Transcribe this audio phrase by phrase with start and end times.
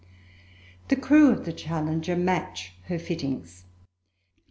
[0.87, 3.65] The crew of the Challenger match her fittings.